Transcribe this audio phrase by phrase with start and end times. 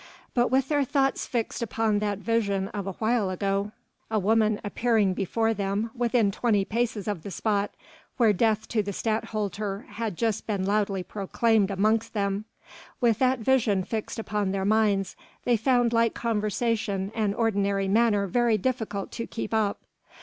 [0.33, 3.71] But with their thoughts fixed upon that vision of awhile ago
[4.09, 7.69] a woman appearing before them within twenty paces of the spot
[8.17, 12.45] where death to the Stadtholder had just been loudly proclaimed amongst them
[12.99, 18.57] with that vision fixed upon their minds, they found light conversation and ordinary manner very
[18.57, 19.81] difficult to keep up.